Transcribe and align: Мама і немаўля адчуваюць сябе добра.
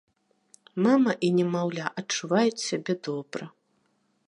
Мама 0.85 1.13
і 1.27 1.29
немаўля 1.39 1.85
адчуваюць 2.03 2.65
сябе 2.69 2.93
добра. 3.11 3.45